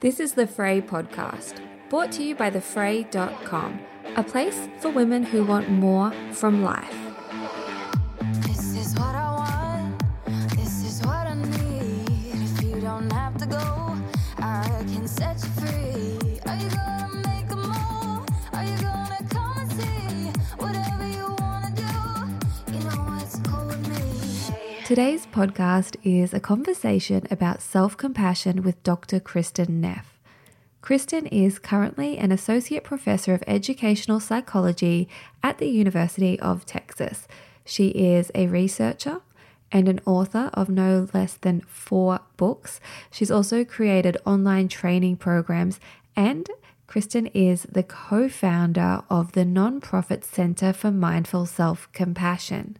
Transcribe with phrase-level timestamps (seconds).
[0.00, 3.80] This is the Frae podcast, brought to you by thefrae.com,
[4.14, 7.05] a place for women who want more from life.
[24.86, 29.18] Today's podcast is a conversation about self compassion with Dr.
[29.18, 30.16] Kristin Neff.
[30.80, 35.08] Kristin is currently an associate professor of educational psychology
[35.42, 37.26] at the University of Texas.
[37.64, 39.22] She is a researcher
[39.72, 42.78] and an author of no less than four books.
[43.10, 45.80] She's also created online training programs,
[46.14, 46.48] and
[46.86, 52.78] Kristin is the co founder of the nonprofit Center for Mindful Self Compassion.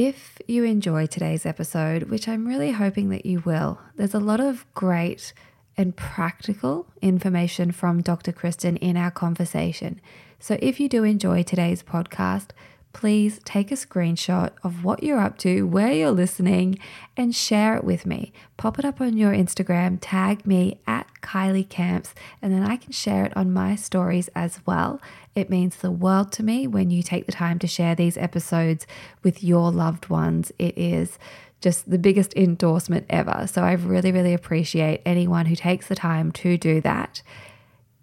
[0.00, 4.38] If you enjoy today's episode, which I'm really hoping that you will, there's a lot
[4.38, 5.32] of great
[5.76, 8.30] and practical information from Dr.
[8.30, 10.00] Kristin in our conversation.
[10.38, 12.50] So if you do enjoy today's podcast,
[12.98, 16.76] please take a screenshot of what you're up to, where you're listening,
[17.16, 18.32] and share it with me.
[18.56, 22.90] Pop it up on your Instagram, tag me at Kylie Camps, and then I can
[22.90, 25.00] share it on my stories as well.
[25.36, 28.84] It means the world to me when you take the time to share these episodes
[29.22, 30.50] with your loved ones.
[30.58, 31.20] It is
[31.60, 33.46] just the biggest endorsement ever.
[33.46, 37.22] So I really, really appreciate anyone who takes the time to do that.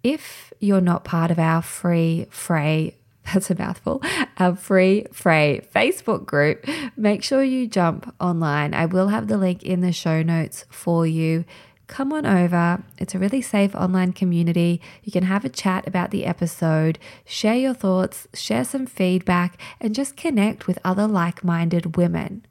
[0.02, 2.96] If you're not part of our free Frae,
[3.32, 4.02] that's a mouthful,
[4.38, 6.64] our free Frae Facebook group,
[6.96, 8.74] make sure you jump online.
[8.74, 11.44] I will have the link in the show notes for you.
[11.86, 12.82] Come on over.
[12.98, 14.80] It's a really safe online community.
[15.04, 19.94] You can have a chat about the episode, share your thoughts, share some feedback, and
[19.94, 22.44] just connect with other like minded women.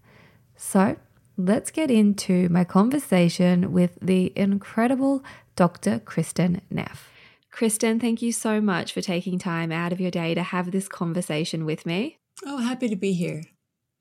[0.56, 0.96] So
[1.38, 5.24] let's get into my conversation with the incredible
[5.56, 6.00] Dr.
[6.00, 7.15] Kristin Neff.
[7.56, 10.90] Kristin, thank you so much for taking time out of your day to have this
[10.90, 12.18] conversation with me.
[12.46, 13.44] Oh, happy to be here.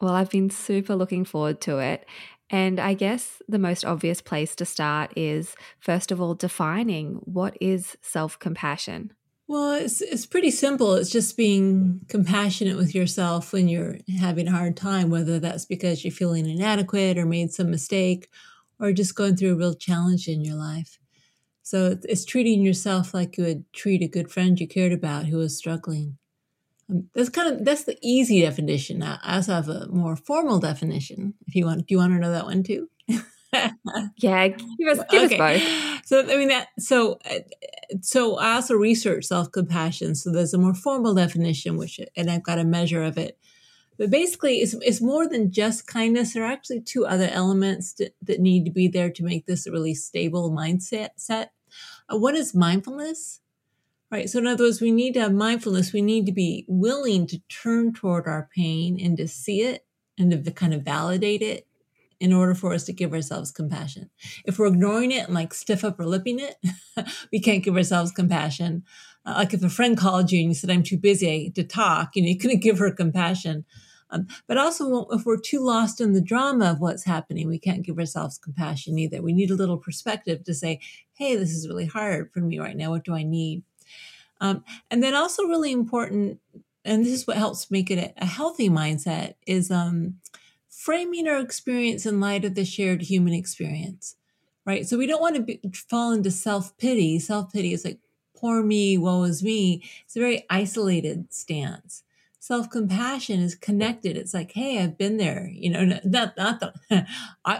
[0.00, 2.04] Well, I've been super looking forward to it.
[2.50, 7.56] And I guess the most obvious place to start is, first of all, defining what
[7.60, 9.12] is self compassion.
[9.46, 10.94] Well, it's it's pretty simple.
[10.94, 16.04] It's just being compassionate with yourself when you're having a hard time, whether that's because
[16.04, 18.28] you're feeling inadequate or made some mistake
[18.80, 20.98] or just going through a real challenge in your life.
[21.64, 25.38] So it's, treating yourself like you would treat a good friend you cared about who
[25.38, 26.18] was struggling.
[26.90, 29.02] Um, that's kind of that's the easy definition.
[29.02, 31.32] I also have a more formal definition.
[31.46, 32.90] If you want, do you want to know that one too?
[34.18, 35.38] yeah, give us give okay.
[35.38, 36.06] us both.
[36.06, 37.38] So I mean that so uh,
[38.02, 40.14] so I also research self compassion.
[40.14, 43.38] So there's a more formal definition, which and I've got a measure of it.
[43.96, 46.34] But basically, it's, it's more than just kindness.
[46.34, 49.66] There are actually two other elements that, that need to be there to make this
[49.66, 51.10] a really stable mindset.
[51.16, 51.52] Set.
[52.12, 53.40] Uh, one is mindfulness,
[54.10, 54.28] right?
[54.28, 55.92] So, in other words, we need to have mindfulness.
[55.92, 59.86] We need to be willing to turn toward our pain and to see it
[60.18, 61.66] and to kind of validate it
[62.20, 64.08] in order for us to give ourselves compassion.
[64.44, 66.56] If we're ignoring it and like stiff upper lipping it,
[67.32, 68.84] we can't give ourselves compassion.
[69.26, 72.14] Uh, like if a friend called you and you said, I'm too busy to talk,
[72.14, 73.64] you know, you couldn't give her compassion.
[74.14, 77.82] Um, but also, if we're too lost in the drama of what's happening, we can't
[77.82, 79.20] give ourselves compassion either.
[79.20, 80.78] We need a little perspective to say,
[81.14, 82.90] hey, this is really hard for me right now.
[82.90, 83.64] What do I need?
[84.40, 86.38] Um, and then also, really important,
[86.84, 90.20] and this is what helps make it a, a healthy mindset, is um,
[90.68, 94.14] framing our experience in light of the shared human experience,
[94.64, 94.86] right?
[94.86, 97.18] So we don't want to fall into self pity.
[97.18, 97.98] Self pity is like,
[98.36, 99.82] poor me, woe is me.
[100.04, 102.04] It's a very isolated stance.
[102.44, 104.18] Self compassion is connected.
[104.18, 105.50] It's like, hey, I've been there.
[105.50, 106.74] You know, not not the,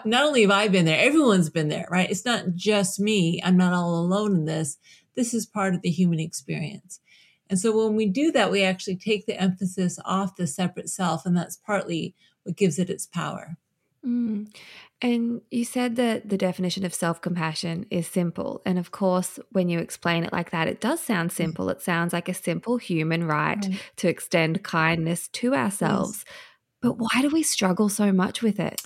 [0.05, 2.11] not only have I been there, everyone's been there, right?
[2.11, 3.41] It's not just me.
[3.43, 4.77] I'm not all alone in this.
[5.15, 7.01] This is part of the human experience.
[7.49, 11.25] And so when we do that, we actually take the emphasis off the separate self,
[11.25, 13.57] and that's partly what gives it its power.
[14.05, 14.55] Mm.
[15.03, 18.63] And you said that the definition of self compassion is simple.
[18.65, 21.35] And of course, when you explain it like that, it does sound mm.
[21.35, 21.69] simple.
[21.69, 23.93] It sounds like a simple human right, right.
[23.97, 26.25] to extend kindness to ourselves.
[26.27, 26.35] Yes.
[26.81, 28.83] But why do we struggle so much with it?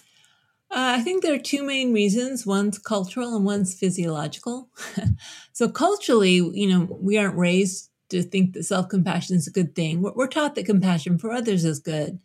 [0.70, 2.44] Uh, I think there are two main reasons.
[2.44, 4.68] One's cultural and one's physiological.
[5.52, 10.02] so culturally, you know, we aren't raised to think that self-compassion is a good thing.
[10.02, 12.18] We're, we're taught that compassion for others is good,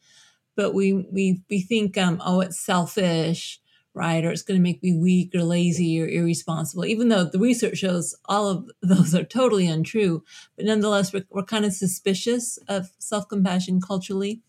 [0.55, 3.61] but we we we think, um, oh, it's selfish,
[3.93, 4.23] right?
[4.23, 6.85] Or it's going to make me weak or lazy or irresponsible.
[6.85, 10.23] Even though the research shows all of those are totally untrue,
[10.55, 14.41] but nonetheless, we're, we're kind of suspicious of self-compassion culturally.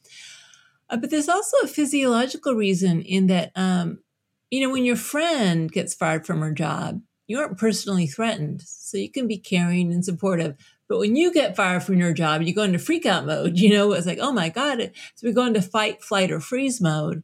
[0.90, 3.98] Uh, but there's also a physiological reason in that, um,
[4.50, 8.62] you know, when your friend gets fired from her job, you aren't personally threatened.
[8.62, 10.56] So you can be caring and supportive.
[10.88, 13.58] But when you get fired from your job, you go into freak out mode.
[13.64, 14.92] You know, it's like, oh my God.
[15.14, 17.22] So we go into fight, flight, or freeze mode.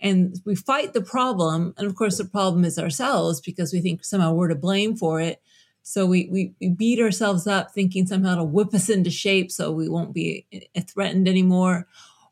[0.00, 1.74] And we fight the problem.
[1.76, 5.20] And of course, the problem is ourselves because we think somehow we're to blame for
[5.20, 5.42] it.
[5.82, 9.72] So we, we, we beat ourselves up thinking somehow to whip us into shape so
[9.72, 11.86] we won't be eh, threatened anymore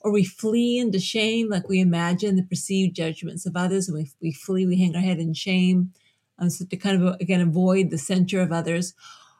[0.06, 4.10] or we flee into shame, like we imagine the perceived judgments of others, and we,
[4.22, 5.92] we flee, we hang our head in shame,
[6.38, 8.94] um, so to kind of again avoid the censure of others,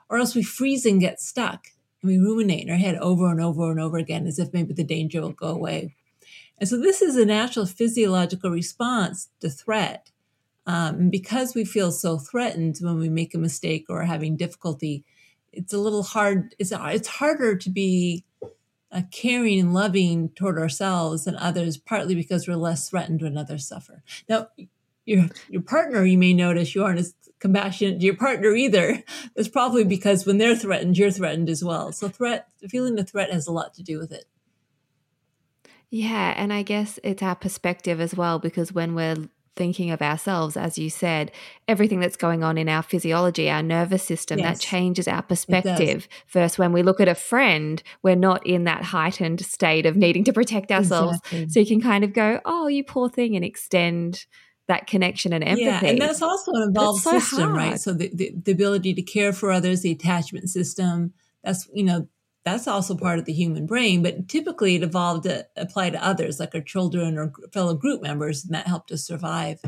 [0.08, 1.68] or else we freeze and get stuck,
[2.02, 4.74] and we ruminate in our head over and over and over again, as if maybe
[4.74, 5.94] the danger will go away.
[6.58, 10.10] And so this is a natural physiological response to threat.
[10.66, 14.36] Um, and because we feel so threatened when we make a mistake or are having
[14.36, 15.04] difficulty,
[15.52, 16.54] it's a little hard.
[16.58, 18.24] It's it's harder to be
[18.90, 23.66] uh, caring and loving toward ourselves and others, partly because we're less threatened when others
[23.66, 24.02] suffer.
[24.28, 24.48] Now,
[25.04, 29.02] your your partner, you may notice you aren't as compassionate to your partner either.
[29.36, 31.92] That's probably because when they're threatened, you're threatened as well.
[31.92, 34.24] So, threat, feeling the threat has a lot to do with it.
[35.90, 40.56] Yeah, and I guess it's our perspective as well because when we're thinking of ourselves,
[40.56, 41.32] as you said,
[41.66, 44.58] everything that's going on in our physiology, our nervous system, yes.
[44.58, 46.06] that changes our perspective.
[46.26, 50.24] First, when we look at a friend, we're not in that heightened state of needing
[50.24, 51.18] to protect ourselves.
[51.24, 51.48] Exactly.
[51.48, 54.26] So you can kind of go, oh, you poor thing, and extend
[54.68, 55.64] that connection and empathy.
[55.64, 57.56] Yeah, and that's also an involved so system, hard.
[57.56, 57.80] right?
[57.80, 62.08] So the, the, the ability to care for others, the attachment system, that's, you know,
[62.46, 66.38] that's also part of the human brain, but typically it evolved to apply to others,
[66.38, 69.58] like our children or fellow group members, and that helped us survive.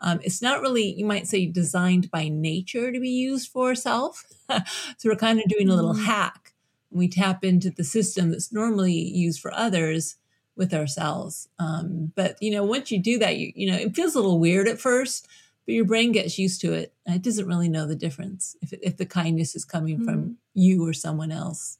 [0.00, 4.26] Um, it's not really, you might say, designed by nature to be used for self.
[4.50, 6.04] so we're kind of doing a little mm.
[6.04, 6.52] hack.
[6.90, 10.16] We tap into the system that's normally used for others
[10.56, 11.48] with ourselves.
[11.58, 14.38] Um, but you know, once you do that, you you know, it feels a little
[14.38, 15.26] weird at first,
[15.64, 18.74] but your brain gets used to it, and it doesn't really know the difference if
[18.82, 20.04] if the kindness is coming mm.
[20.04, 21.78] from you or someone else.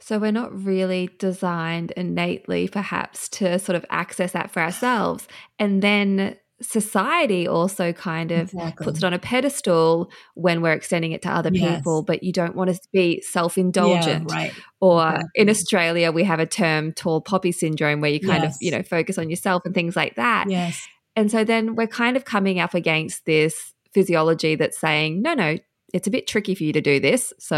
[0.00, 5.26] So we're not really designed innately, perhaps, to sort of access that for ourselves.
[5.58, 8.84] And then society also kind of exactly.
[8.84, 11.76] puts it on a pedestal when we're extending it to other yes.
[11.76, 14.30] people, but you don't want to be self indulgent.
[14.30, 14.52] Yeah, right.
[14.80, 18.54] Or in Australia, we have a term tall poppy syndrome where you kind yes.
[18.54, 20.46] of, you know, focus on yourself and things like that.
[20.48, 20.86] Yes.
[21.16, 25.58] And so then we're kind of coming up against this physiology that's saying, no, no,
[25.92, 27.32] it's a bit tricky for you to do this.
[27.38, 27.56] So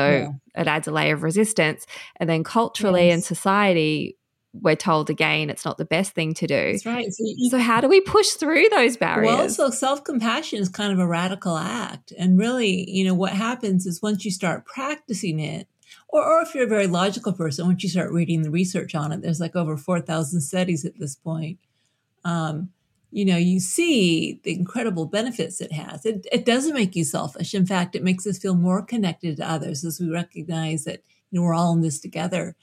[0.54, 0.60] yeah.
[0.62, 1.86] it adds a layer of resistance.
[2.16, 3.14] And then culturally yes.
[3.14, 4.16] and society,
[4.52, 6.72] we're told again it's not the best thing to do.
[6.72, 7.12] That's right.
[7.12, 9.36] So, you, so how do we push through those barriers?
[9.36, 12.12] Well, so self compassion is kind of a radical act.
[12.18, 15.68] And really, you know, what happens is once you start practicing it,
[16.08, 19.12] or, or if you're a very logical person, once you start reading the research on
[19.12, 21.58] it, there's like over 4,000 studies at this point.
[22.24, 22.70] Um,
[23.10, 26.06] you know, you see the incredible benefits it has.
[26.06, 27.54] It, it doesn't make you selfish.
[27.54, 31.38] In fact, it makes us feel more connected to others as we recognize that, you
[31.38, 32.54] know, we're all in this together.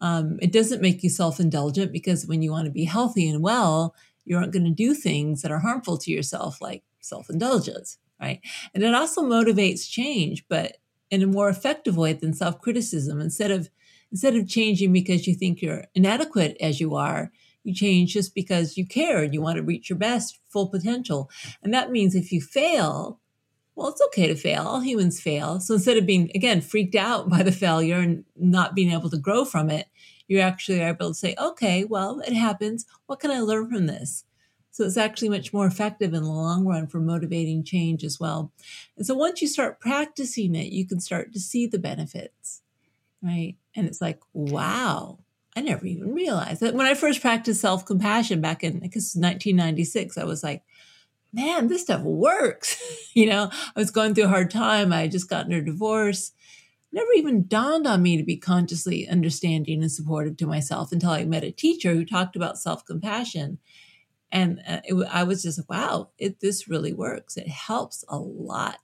[0.00, 3.42] Um, it doesn't make you self indulgent because when you want to be healthy and
[3.42, 7.96] well, you aren't going to do things that are harmful to yourself, like self indulgence,
[8.20, 8.40] right?
[8.74, 10.76] And it also motivates change, but
[11.10, 13.20] in a more effective way than self criticism.
[13.20, 13.70] Instead of
[14.12, 17.32] instead of changing because you think you're inadequate as you are,
[17.66, 21.30] you change just because you care and you want to reach your best full potential.
[21.62, 23.20] And that means if you fail,
[23.74, 24.62] well, it's okay to fail.
[24.62, 25.60] All humans fail.
[25.60, 29.18] So instead of being, again, freaked out by the failure and not being able to
[29.18, 29.88] grow from it,
[30.28, 32.86] you actually are able to say, okay, well, it happens.
[33.06, 34.24] What can I learn from this?
[34.70, 38.52] So it's actually much more effective in the long run for motivating change as well.
[38.96, 42.60] And so once you start practicing it, you can start to see the benefits,
[43.22, 43.56] right?
[43.74, 45.18] And it's like, wow,
[45.56, 49.16] I never even realized that when I first practiced self compassion back in, I guess,
[49.16, 50.62] 1996, I was like,
[51.32, 52.78] man, this stuff works.
[53.14, 54.92] you know, I was going through a hard time.
[54.92, 56.32] I had just gotten a divorce.
[56.92, 61.24] Never even dawned on me to be consciously understanding and supportive to myself until I
[61.24, 63.58] met a teacher who talked about self compassion.
[64.30, 67.38] And uh, it, I was just, like, wow, it, this really works.
[67.38, 68.78] It helps a lot.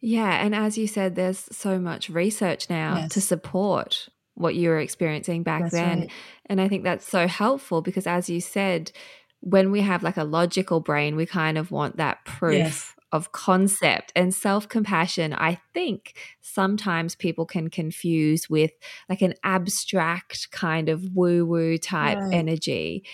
[0.00, 0.44] Yeah.
[0.44, 3.12] And as you said, there's so much research now yes.
[3.12, 6.06] to support what you were experiencing back That's then.
[6.06, 6.10] right.
[6.46, 8.92] And I think that's so helpful because, as you said,
[9.40, 12.94] when we have like a logical brain, we kind of want that proof Yes.
[13.12, 15.32] of concept and self compassion.
[15.34, 18.72] I think sometimes people can confuse with
[19.08, 22.32] like an abstract kind of woo woo type Right.
[22.32, 23.04] energy.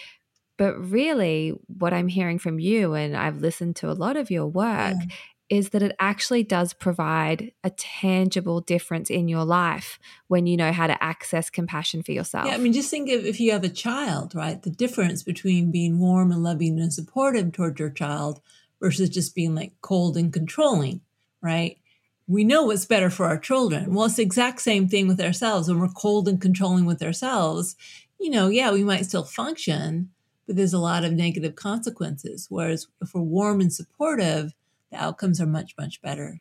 [0.59, 4.47] But really, what I'm hearing from you, and I've listened to a lot of your
[4.47, 5.07] work, Yeah.
[5.52, 10.73] Is that it actually does provide a tangible difference in your life when you know
[10.73, 12.47] how to access compassion for yourself.
[12.47, 14.62] Yeah, I mean, just think of if you have a child, right?
[14.62, 18.40] The difference between being warm and loving and supportive towards your child
[18.80, 21.02] versus just being like cold and controlling,
[21.42, 21.76] right?
[22.26, 23.92] We know what's better for our children.
[23.92, 25.68] Well, it's the exact same thing with ourselves.
[25.68, 27.76] When we're cold and controlling with ourselves,
[28.18, 30.12] you know, yeah, we might still function,
[30.47, 32.47] but there's a lot of negative consequences.
[32.49, 34.54] Whereas if we're warm and supportive,
[34.92, 36.40] the outcomes are much, much better.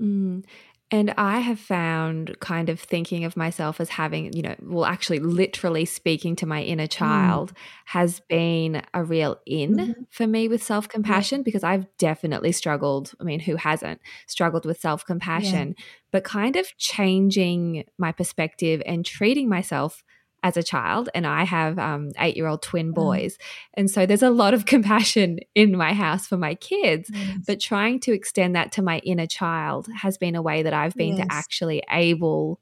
[0.00, 0.44] Mm.
[0.90, 5.18] And I have found kind of thinking of myself as having, you know, well, actually,
[5.18, 7.52] literally speaking to my inner child
[7.84, 10.06] has been a real in Mhm.
[10.08, 13.12] for me with self compassion because I've definitely struggled.
[13.20, 15.74] I mean, who hasn't struggled with self compassion?
[16.10, 20.02] But kind of changing my perspective and treating myself
[20.48, 21.08] as a child.
[21.14, 23.38] And I have um, eight year old twin boys.
[23.74, 27.10] And so there's a lot of compassion in my house for my kids
[27.46, 30.94] but trying to extend that to my inner child has been a way that I've
[30.94, 31.26] been Yes.
[31.26, 32.60] to actually able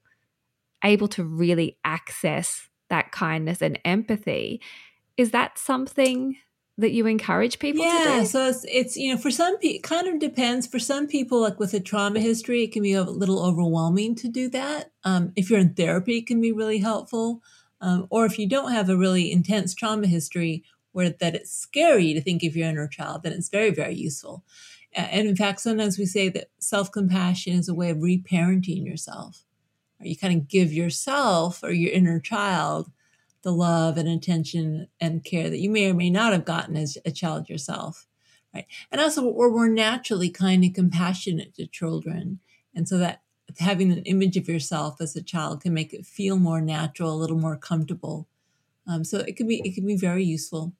[0.85, 4.61] able to really access that kindness and empathy.
[5.17, 6.37] Is that something
[6.79, 9.83] that you encourage people to yeah, so it's it's you know for some people it
[9.83, 10.67] kind of depends.
[10.67, 14.29] For some people, like with a trauma history, it can be a little overwhelming to
[14.29, 14.93] do that.
[15.03, 17.43] Um, if you're in therapy, it can be really helpful.
[17.81, 22.15] Um, or if you don't have a really intense trauma history, where that it's scary
[22.15, 24.45] to think of your inner child, then it's very very useful.
[24.95, 29.45] And in fact, sometimes we say that self compassion is a way of reparenting yourself.
[30.01, 32.91] Or you kind of give yourself or your inner child
[33.47, 36.99] the love and attention and care that you may or may not have gotten as
[37.05, 38.09] a child yourself
[38.53, 42.41] right and also we're, we're naturally kind and compassionate to children
[42.75, 43.23] and so that
[43.59, 47.17] having an image of yourself as a child can make it feel more natural a
[47.17, 48.27] little more comfortable
[48.87, 50.73] um, so it can be it can be very useful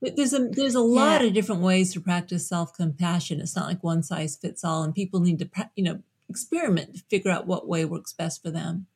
[0.00, 1.28] but there's a there's a lot Yeah.
[1.28, 5.20] of different ways to practice self-compassion it's not like one size fits all and people
[5.20, 8.86] need to you know experiment to figure out what way works best for them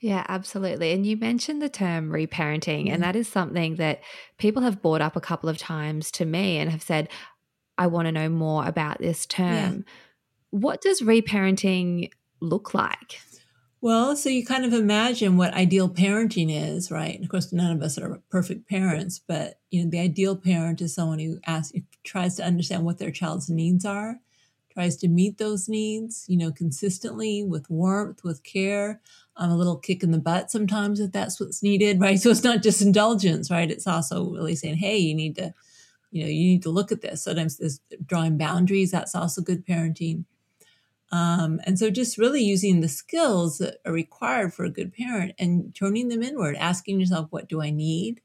[0.00, 0.92] Yeah, absolutely.
[0.92, 2.94] And you mentioned the term reparenting, Yeah.
[2.94, 4.00] and that is something that
[4.38, 7.08] people have brought up a couple of times to me and have said,
[7.78, 9.84] I want to know more about this term.
[10.54, 13.20] What does reparenting look like?
[13.80, 17.12] Well, so you kind of imagine what ideal parenting is, right?
[17.16, 20.80] And of course, none of us are perfect parents, but you know, the ideal parent
[20.80, 24.20] is someone who asks, tries to understand what their child's needs are,
[24.72, 29.00] tries to meet those needs, you know, consistently with warmth, with care,
[29.36, 32.20] um, a little kick in the butt sometimes if that's what's needed, right?
[32.20, 33.72] So it's not just indulgence, right?
[33.72, 35.52] It's also really saying, hey, you need to,
[36.12, 37.24] you know, you need to look at this.
[37.24, 40.26] Sometimes this drawing boundaries, that's also good parenting.
[41.12, 45.34] Um, and so just really using the skills that are required for a good parent
[45.38, 48.20] and turning them inward, asking yourself, what do I need?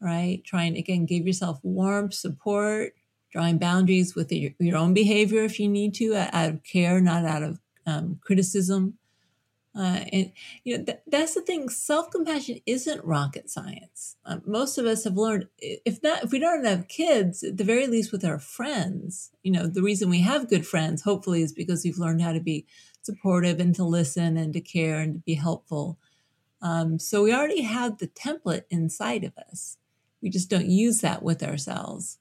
[0.00, 0.42] Right?
[0.44, 2.94] Trying again, give yourself warmth, support,
[3.32, 7.24] drawing boundaries with your, your own behavior if you need to, out of care, not
[7.24, 8.98] out of um, criticism.
[9.72, 10.32] Uh, and
[10.64, 11.68] you know th- that's the thing.
[11.68, 14.16] Self compassion isn't rocket science.
[14.24, 17.64] Um, most of us have learned, if not, if we don't have kids, at the
[17.64, 19.30] very least with our friends.
[19.42, 22.40] You know, the reason we have good friends, hopefully, is because we've learned how to
[22.40, 22.66] be
[23.02, 25.98] supportive and to listen and to care and to be helpful.
[26.62, 29.78] Um, so we already have the template inside of us.
[30.20, 32.18] We just don't use that with ourselves.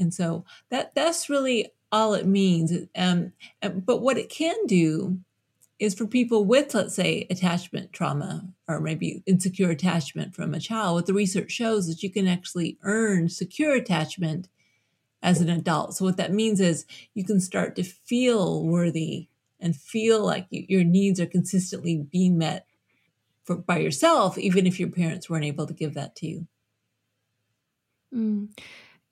[0.00, 2.72] And so that that's really all it means.
[2.96, 5.20] Um, but what it can do
[5.82, 10.94] is for people with, let's say, attachment trauma or maybe insecure attachment from a child.
[10.94, 14.48] What the research shows is you can actually earn secure attachment
[15.24, 15.94] as an adult.
[15.94, 20.64] So what that means is you can start to feel worthy and feel like you,
[20.68, 22.64] your needs are consistently being met
[23.42, 26.46] for, by yourself, even if your parents weren't able to give that to you.
[28.14, 28.56] Mm.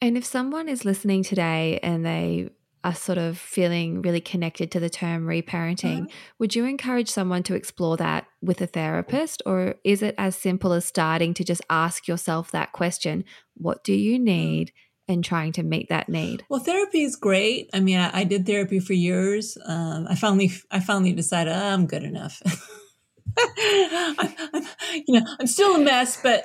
[0.01, 2.51] And if someone is listening today and they
[2.83, 6.17] are sort of feeling really connected to the term reparenting, Uh-huh.
[6.39, 9.43] would you encourage someone to explore that with a therapist?
[9.45, 13.93] Or is it as simple as starting to just ask yourself that question what do
[13.93, 14.73] you need?
[15.09, 16.45] And trying to meet that need.
[16.49, 17.69] Well, therapy is great.
[17.75, 19.59] I mean, I, I did therapy for years.
[19.67, 22.41] Um, I finally, I finally decided oh, I'm good enough.
[23.39, 24.63] I'm, I'm,
[25.07, 26.45] you know, I'm still a mess, but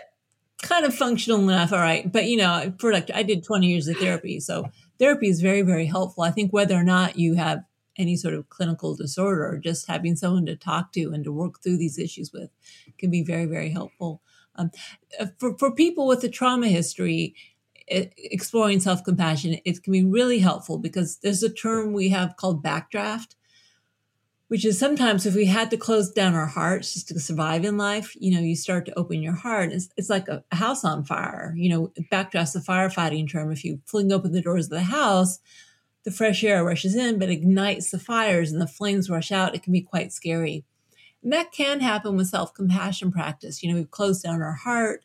[0.64, 1.74] kind of functional enough.
[1.74, 4.66] All right, but you know, for like, I did 20 years of therapy, so
[5.00, 6.24] therapy is very, very helpful.
[6.24, 7.64] I think whether or not you have
[7.98, 11.62] any sort of clinical disorder or just having someone to talk to and to work
[11.62, 12.50] through these issues with
[12.98, 14.22] can be very very helpful
[14.56, 14.72] um,
[15.20, 17.36] uh, for, for people with a trauma history
[17.88, 23.36] exploring self-compassion it can be really helpful because there's a term we have called backdraft
[24.48, 27.78] which is sometimes if we had to close down our hearts just to survive in
[27.78, 29.72] life, you know, you start to open your heart.
[29.72, 31.54] It's, it's like a, house on fire.
[31.58, 33.52] You know, backdraft's a firefighting term.
[33.52, 35.40] If you fling open the doors of the house,
[36.04, 39.56] the fresh air rushes in, but ignites the fires and the flames rush out.
[39.56, 40.64] It can be quite scary.
[41.24, 43.64] And that can happen with self compassion practice.
[43.64, 45.04] You know, we've closed down our heart,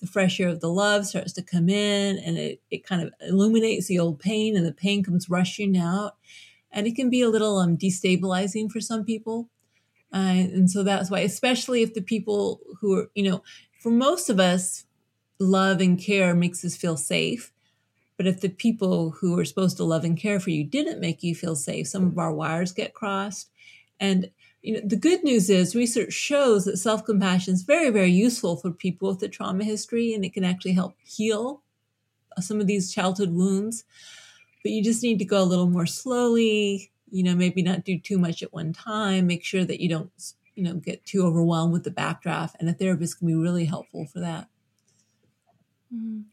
[0.00, 3.12] the fresh air of the love starts to come in, and it, it kind of
[3.20, 6.16] illuminates the old pain, and the pain comes rushing out
[6.70, 9.48] and it can be a little um, destabilizing for some people.
[10.12, 13.42] Uh, and so that's why, especially if the people who are, you know,
[13.80, 14.84] for most of us,
[15.38, 17.52] love and care makes us feel safe.
[18.16, 21.22] But if the people who are supposed to love and care for you didn't make
[21.22, 23.50] you feel safe, some of our wires get crossed.
[24.00, 28.56] And you know, the good news is research shows that self-compassion is very, very useful
[28.56, 31.62] for people with a trauma history, and it can actually help heal
[32.40, 33.84] some of these childhood wounds
[34.62, 37.98] but you just need to go a little more slowly you know maybe not do
[37.98, 40.10] too much at one time make sure that you don't
[40.54, 44.06] you know get too overwhelmed with the backdraft and a therapist can be really helpful
[44.06, 44.48] for that
[45.94, 46.24] mm.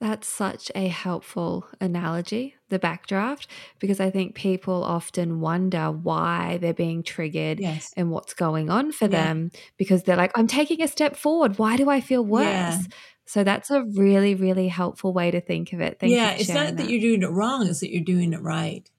[0.00, 3.46] that's such a helpful analogy the backdraft
[3.78, 7.92] because i think people often wonder why they're being triggered yes.
[7.96, 9.24] and what's going on for yeah.
[9.24, 12.80] them because they're like i'm taking a step forward why do i feel worse yeah.
[13.28, 16.00] So that's a really, really helpful way to think of it.
[16.00, 18.40] Thank yeah, it's not that, that, you're doing it wrong, it's that you're doing it
[18.40, 18.90] right.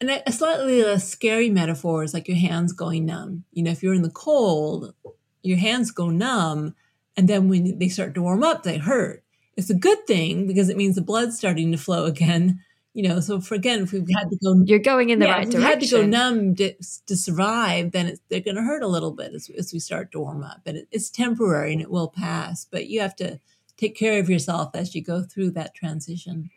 [0.00, 3.44] And a slightly less scary metaphor is like your hands going numb.
[3.52, 4.94] You know, if you're in the cold,
[5.42, 6.74] your hands go numb,
[7.18, 9.22] and then when they start to warm up, they hurt.
[9.58, 12.60] It's a good thing because it means the blood's starting to flow again.
[12.92, 15.32] You know, so for again, if we've had to go, you're going in the yeah,
[15.32, 15.70] right if direction.
[15.70, 16.74] Had to go numb to,
[17.06, 20.20] to survive, then they're going to hurt a little bit as, as, we start to
[20.20, 22.64] warm up, and it, it's temporary and it will pass.
[22.64, 23.38] But you have to
[23.76, 26.50] take care of yourself as you go through that transition.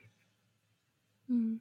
[1.31, 1.59] Mm.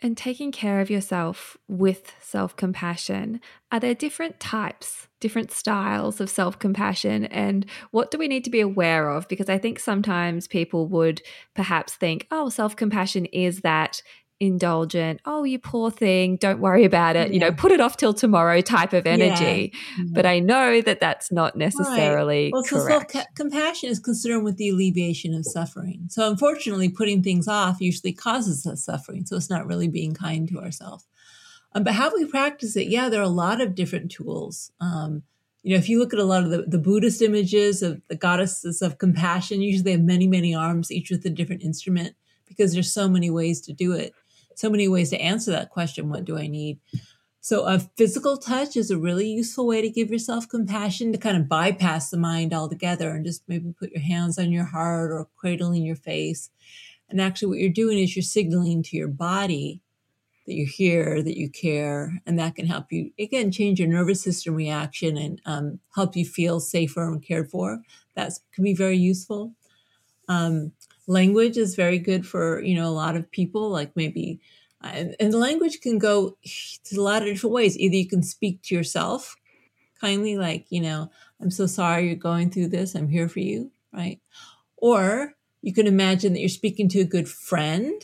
[0.00, 3.40] And taking care of yourself with self compassion,
[3.72, 7.24] are there different types, different styles of self compassion?
[7.26, 9.28] And what do we need to be aware of?
[9.28, 11.22] Because I think sometimes people would
[11.54, 14.02] perhaps think, oh, self compassion is that
[14.40, 17.34] indulgent, oh, you poor thing, don't worry about it, yeah.
[17.34, 19.72] you know, put it off till tomorrow type of energy.
[19.96, 20.04] Yeah.
[20.10, 22.52] But I know that that's not necessarily right.
[22.52, 23.16] well, correct.
[23.36, 26.06] Compassion is concerned with the alleviation of suffering.
[26.08, 29.24] So unfortunately, putting things off usually causes us suffering.
[29.26, 31.06] So it's not really being kind to ourselves.
[31.74, 34.70] Um, but how we practice it, yeah, there are a lot of different tools.
[34.80, 35.22] Um,
[35.62, 38.16] you know, if you look at a lot of the, the Buddhist images of the
[38.16, 42.14] goddesses of compassion, usually they have many, many arms, each with a different instrument,
[42.46, 44.12] because there's so many ways to do it
[44.58, 46.78] so many ways to answer that question what do I need?
[47.40, 51.36] So, a physical touch is a really useful way to give yourself compassion to kind
[51.36, 55.28] of bypass the mind altogether and just maybe put your hands on your heart or
[55.36, 56.48] cradling your face.
[57.10, 59.82] And actually, what you're doing is you're signaling to your body
[60.46, 64.22] that you're here, that you care, and that can help you, again, change your nervous
[64.22, 67.80] system reaction and um, help you feel safer and cared for.
[68.14, 69.54] That can be very useful.
[70.28, 70.72] Um,
[71.06, 74.40] language is very good for you know a lot of people like maybe
[74.82, 76.36] and, and language can go
[76.84, 77.78] to a lot of different ways.
[77.78, 79.36] Either you can speak to yourself
[80.00, 81.08] kindly like you know
[81.40, 84.20] i'm so sorry you're going through this i'm here for you right?
[84.76, 88.02] Or you can imagine that you're speaking to a good friend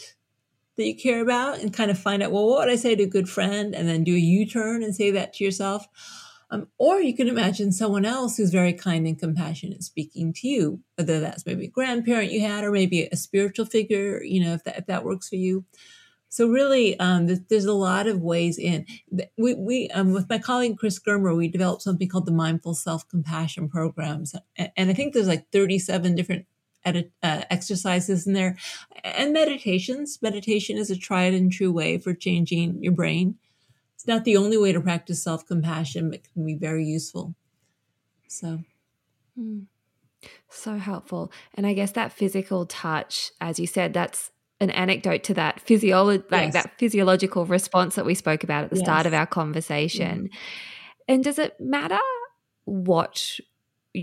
[0.77, 3.03] that you care about and kind of find out well what would i say to
[3.03, 3.75] a good friend?
[3.75, 5.87] and then do a u-turn and say that to yourself
[6.51, 10.81] um, or you can imagine someone else who's very kind and compassionate speaking to you,
[10.97, 14.65] whether that's maybe a grandparent you had or maybe a spiritual figure, you know, if
[14.65, 15.65] that, if that works for you.
[16.29, 18.87] So really, um, there's, a lot of ways in.
[19.37, 23.09] We, we um, with my colleague Chris Germer, we developed something called the Mindful Self
[23.09, 26.47] Compassion Programs, and, and, I think there's like 37 different
[26.85, 28.57] edit, uh, exercises in there,
[29.03, 30.21] and meditations.
[30.23, 33.35] Meditation is a tried and true way for changing your brain
[34.01, 37.35] it's not the only way to practice self compassion, but can be very useful.
[38.29, 38.61] So.
[39.39, 39.67] Mm.
[40.49, 41.31] So helpful.
[41.53, 46.25] And I guess that physical touch, as you said, that's an anecdote to that physiology
[46.31, 46.55] like yes.
[46.55, 48.85] that physiological response that we spoke about at the yes.
[48.87, 50.31] start of our conversation.
[50.31, 50.39] Mm.
[51.07, 51.99] And does it matter
[52.65, 53.39] what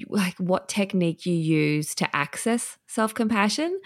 [0.09, 3.79] like what technique you use to access self-compassion?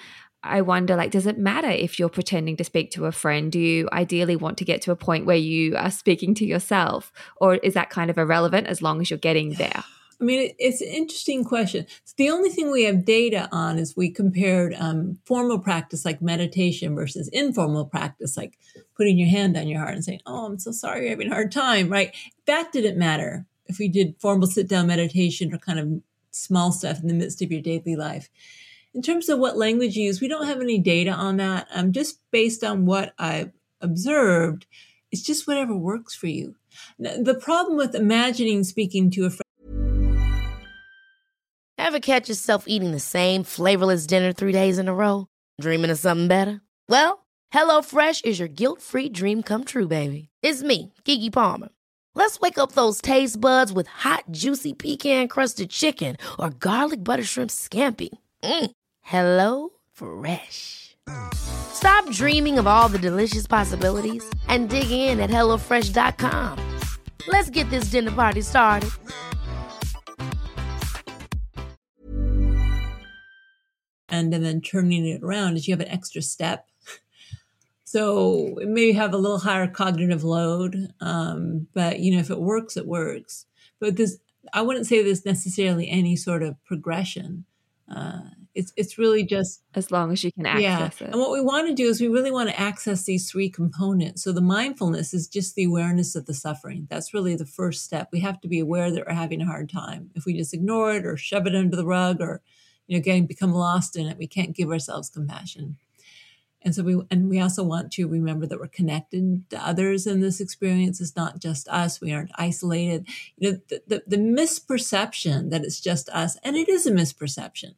[0.44, 3.52] I wonder like does it matter if you're pretending to speak to a friend?
[3.52, 7.12] Do you ideally want to get to a point where you are speaking to yourself
[7.38, 9.84] or is that kind of irrelevant as long as you're getting there?
[10.20, 11.88] I mean, it's an interesting question.
[12.06, 16.22] So the only thing we have data on is we compared um, formal practice like
[16.22, 18.60] meditation versus informal practice like
[18.96, 21.34] putting your hand on your heart and saying, "Oh, I'm so sorry, you're having a
[21.34, 22.16] hard time." Right?
[22.46, 27.00] That didn't matter if we did formal sit down meditation or kind of small stuff
[27.00, 28.30] in the midst of your daily life.
[28.94, 31.68] In terms of what language you use, we don't have any data on that.
[31.74, 34.66] Um, just based on what I've observed,
[35.12, 36.56] it's just whatever works for you.
[37.00, 39.42] The problem with imagining speaking to a friend
[41.78, 45.28] Ever catch yourself eating the same flavorless dinner three days in a row?
[45.60, 46.62] Dreaming of something better?
[46.88, 50.30] Well, HelloFresh is your guilt-free dream come true, baby.
[50.42, 51.70] It's me, Keke Palmer.
[52.14, 57.52] Let's wake up those taste buds with hot, juicy pecan-crusted chicken or garlic butter shrimp
[57.52, 58.10] scampi.
[58.44, 58.72] Mm.
[59.02, 60.96] Hello Fresh.
[61.34, 66.80] Stop dreaming of all the delicious possibilities and dig in at HelloFresh.com.
[67.28, 68.90] Let's get this dinner party started.
[74.12, 76.68] and then turning it around is you have an extra step.
[77.84, 82.40] So it may have a little higher cognitive load, um, but you know if it
[82.40, 83.46] works, it works.
[83.80, 84.18] But this,
[84.54, 87.46] I wouldn't say there's necessarily any sort of progression.
[87.94, 88.22] Uh,
[88.54, 91.08] it's it's really just as long as you can access yeah.
[91.08, 91.12] it.
[91.12, 94.24] And what we want to do is we really want to access these three components.
[94.24, 96.88] So the mindfulness is just the awareness of the suffering.
[96.90, 98.10] That's really the first step.
[98.12, 100.12] We have to be aware that we're having a hard time.
[100.16, 102.42] If we just ignore it or shove it under the rug or
[102.92, 104.18] you know, getting become lost in it.
[104.18, 105.78] We can't give ourselves compassion.
[106.62, 110.20] And so we and we also want to remember that we're connected to others in
[110.20, 111.00] this experience.
[111.00, 112.02] It's not just us.
[112.02, 113.08] We aren't isolated.
[113.38, 117.76] You know, the, the, the misperception that it's just us, and it is a misperception,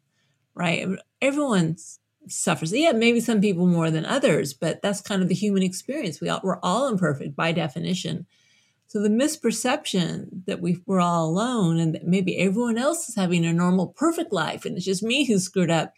[0.56, 0.88] right?
[1.22, 1.78] Everyone
[2.28, 2.74] suffers.
[2.74, 6.22] Yeah, maybe some people more than others, but that's kind of the human experience.
[6.22, 8.26] We all, we're all imperfect by definition.
[8.88, 13.46] So the misperception that we we're all alone and that maybe everyone else is having
[13.46, 15.94] a normal, perfect life and it's just me who's screwed up.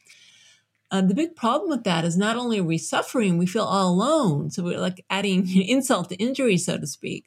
[0.92, 3.90] Uh, the big problem with that is not only are we suffering, we feel all
[3.90, 4.50] alone.
[4.50, 7.26] So we're like adding insult to injury, so to speak.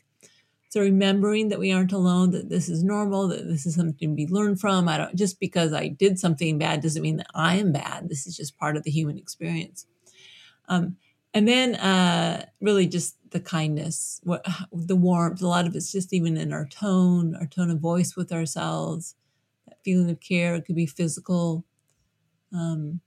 [0.70, 4.14] So remembering that we aren't alone, that this is normal, that this is something to
[4.14, 4.86] be learned from.
[4.86, 8.08] I don't just because I did something bad doesn't mean that I am bad.
[8.08, 9.86] This is just part of the human experience.
[10.68, 10.96] Um,
[11.32, 15.40] and then uh, really just the kindness, what, the warmth.
[15.40, 19.14] A lot of it's just even in our tone, our tone of voice with ourselves,
[19.66, 20.54] that feeling of care.
[20.54, 21.64] It could be physical.
[22.52, 23.00] Um,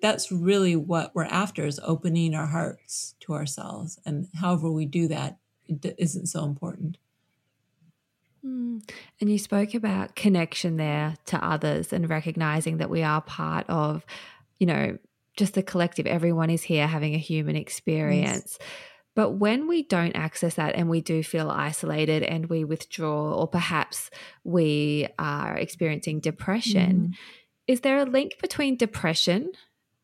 [0.00, 3.98] that's really what we're after is opening our hearts to ourselves.
[4.04, 6.98] And however we do that, isn't so important.
[8.42, 8.78] Hmm.
[9.20, 14.04] And you spoke about connection there to others and recognizing that we are part of,
[14.58, 14.98] you know,
[15.36, 18.58] just the collective, everyone is here having a human experience.
[18.60, 18.68] Yes.
[19.14, 23.46] But when we don't access that and we do feel isolated and we withdraw, or
[23.46, 24.10] perhaps
[24.42, 27.14] we are experiencing depression, mm.
[27.66, 29.52] is there a link between depression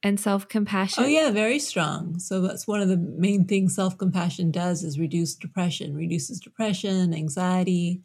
[0.03, 1.05] and self-compassion?
[1.05, 2.19] Oh yeah, very strong.
[2.19, 8.03] So that's one of the main things self-compassion does is reduce depression, reduces depression, anxiety,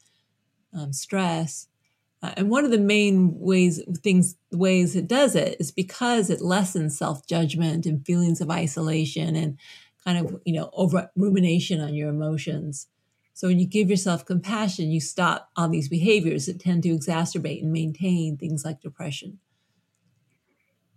[0.74, 1.68] um, stress.
[2.22, 6.42] Uh, and one of the main ways things ways it does it is because it
[6.42, 9.60] lessens self-judgment and feelings of isolation and
[10.04, 12.88] kind of you know over rumination on your emotions
[13.34, 17.62] so when you give yourself compassion you stop all these behaviors that tend to exacerbate
[17.62, 19.40] and maintain things like depression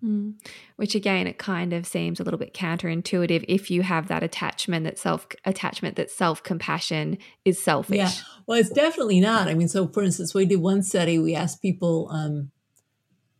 [0.04, 0.34] Mm.
[0.76, 4.84] Which again, it kind of seems a little bit counterintuitive if you have that attachment
[4.84, 7.96] that self attachment that self compassion is selfish.
[7.96, 8.12] Yeah,
[8.46, 9.48] well, it's definitely not.
[9.48, 11.18] I mean, so for instance, we did one study.
[11.18, 12.52] We asked people um,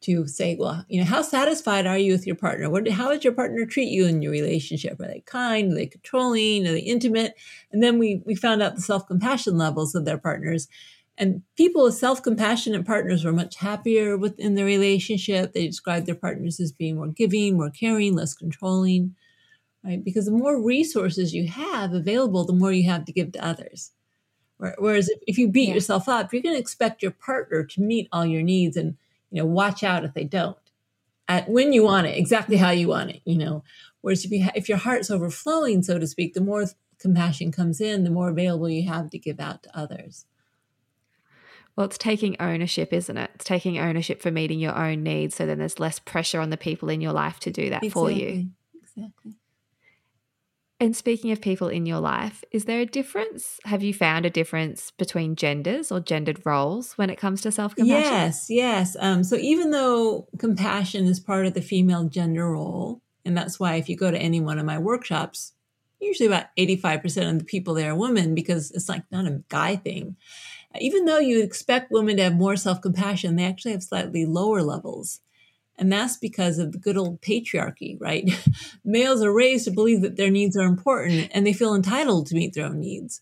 [0.00, 2.70] to say, well, you know, how satisfied are you with your partner?
[2.70, 5.00] What, how does your partner treat you in your relationship?
[5.00, 5.72] Are they kind?
[5.72, 6.66] Are they controlling?
[6.66, 7.34] Are they intimate?
[7.72, 10.68] And then we we found out the self compassion levels of their partners.
[11.18, 15.52] And people with self compassionate partners were much happier within their relationship.
[15.52, 19.16] They described their partners as being more giving, more caring, less controlling,
[19.84, 20.02] right?
[20.02, 23.92] Because the more resources you have available, the more you have to give to others.
[24.58, 25.74] Whereas if, you beat yeah.
[25.74, 28.96] yourself up, you're going to expect your partner to meet all your needs and,
[29.30, 30.56] you know, watch out if they don't
[31.28, 33.62] at when you want it, exactly how you want it, you know.
[34.00, 36.64] Whereas if you ha- if your heart's overflowing, so to speak, the more
[36.98, 40.24] compassion comes in, the more available you have to give out to others.
[41.78, 43.30] Well, it's taking ownership, isn't it?
[43.36, 45.36] It's taking ownership for meeting your own needs.
[45.36, 47.90] So then there's less pressure on the people in your life to do that exactly.
[47.90, 48.48] for you.
[48.82, 49.36] Exactly.
[50.80, 53.60] And speaking of people in your life, is there a difference?
[53.64, 57.76] Have you found a difference between genders or gendered roles when it comes to self
[57.76, 58.12] compassion?
[58.12, 58.96] Yes, yes.
[58.98, 63.76] Um, so even though compassion is part of the female gender role, and that's why
[63.76, 65.52] if you go to any one of my workshops,
[66.00, 69.76] usually about 85% of the people there are women because it's like not a guy
[69.76, 70.16] thing.
[70.80, 74.62] Even though you expect women to have more self compassion, they actually have slightly lower
[74.62, 75.20] levels.
[75.78, 78.28] And that's because of the good old patriarchy, right?
[78.84, 82.34] Males are raised to believe that their needs are important and they feel entitled to
[82.34, 83.20] meet their own needs.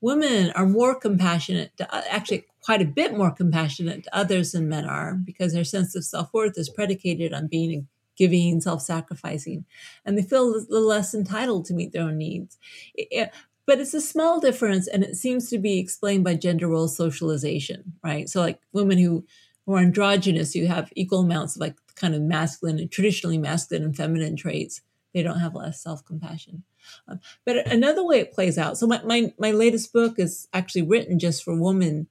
[0.00, 4.68] Women are more compassionate, to, uh, actually, quite a bit more compassionate to others than
[4.68, 9.64] men are because their sense of self worth is predicated on being giving, self sacrificing,
[10.04, 12.58] and they feel little less entitled to meet their own needs.
[12.94, 13.36] It, uh,
[13.68, 17.92] but it's a small difference, and it seems to be explained by gender role socialization,
[18.02, 18.26] right?
[18.26, 19.26] So, like women who,
[19.68, 23.94] are androgynous, who have equal amounts of like kind of masculine and traditionally masculine and
[23.94, 24.80] feminine traits,
[25.12, 26.62] they don't have less self compassion.
[27.06, 28.78] Um, but another way it plays out.
[28.78, 32.06] So my, my my latest book is actually written just for women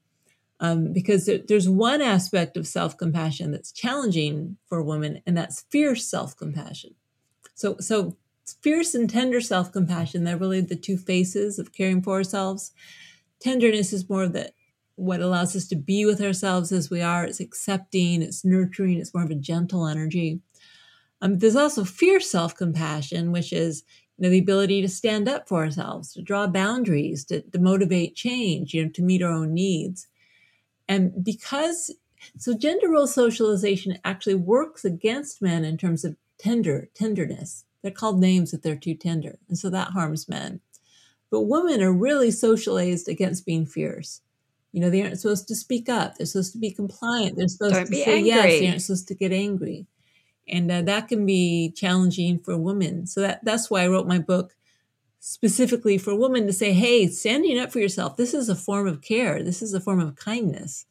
[0.60, 5.66] um, because there, there's one aspect of self compassion that's challenging for women, and that's
[5.72, 6.94] fierce self compassion.
[7.56, 8.16] So so
[8.54, 12.72] fierce and tender self compassion they're really the two faces of caring for ourselves.
[13.40, 14.52] Tenderness is more of the
[14.96, 17.24] what allows us to be with ourselves as we are.
[17.24, 20.42] It's accepting, it's nurturing, it's more of a gentle energy.
[21.22, 23.84] Um, there's also fierce self compassion, which is
[24.18, 28.16] you know, the ability to stand up for ourselves, to draw boundaries, to, to motivate
[28.16, 30.08] change, you know, to meet our own needs.
[30.88, 31.92] And because,
[32.38, 37.66] so gender role socialization actually works against men in terms of tender, tenderness.
[37.88, 39.40] They're called names if they're too tender.
[39.48, 40.62] And so that harms men.
[41.30, 44.22] But women are really socialized against being fierce.
[44.72, 46.16] You know, they aren't supposed to speak up.
[46.16, 47.38] They're supposed to be compliant.
[47.38, 48.44] They're supposed Don't to be say yes.
[48.44, 49.88] They aren't supposed to get angry
[50.50, 54.20] and uh, that can be challenging for women so that that's why i wrote my
[54.20, 54.56] book
[55.20, 59.02] specifically for women to say hey standing up for yourself this is a form of
[59.02, 60.86] care this is a form of kindness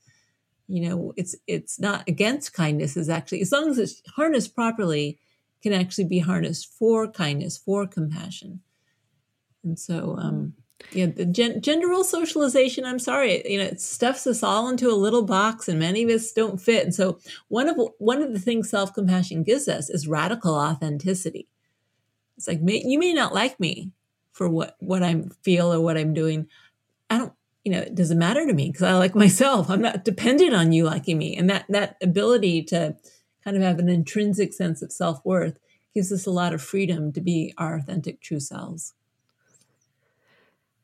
[0.69, 5.19] you know it's it's not against kindness is actually as long as it's harnessed properly
[5.67, 8.61] can actually be harnessed for kindness for compassion.
[9.65, 10.53] And so um
[10.93, 14.91] yeah the gen- gender role socialization i'm sorry you know it stuffs us all into
[14.91, 16.85] a little box and many of us don't fit.
[16.85, 21.49] And so one of one of the things self-compassion gives us is radical authenticity.
[22.37, 23.91] It's like may, you may not like me
[24.31, 26.47] for what what i feel or what i'm doing.
[27.11, 27.33] I don't
[27.65, 29.69] you know it doesn't matter to me because i like myself.
[29.69, 31.37] I'm not dependent on you liking me.
[31.37, 32.95] And that that ability to
[33.47, 35.57] kind of have an intrinsic sense of self-worth
[35.95, 38.95] gives us a lot of freedom to be our authentic true selves